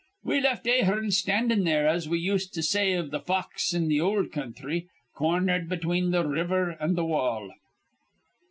We 0.23 0.41
left 0.41 0.65
Ahearn 0.65 1.11
standin' 1.11 1.63
there, 1.63 1.87
as 1.87 2.09
we 2.09 2.17
used 2.17 2.55
to 2.55 2.63
say 2.63 2.93
iv 2.93 3.11
th' 3.11 3.23
fox 3.23 3.71
in 3.71 3.87
th' 3.87 4.01
ol' 4.01 4.25
counthry, 4.25 4.87
cornered 5.13 5.69
between 5.69 6.11
th' 6.11 6.25
river 6.25 6.75
an' 6.81 6.95
th' 6.95 7.05
wall." 7.05 7.51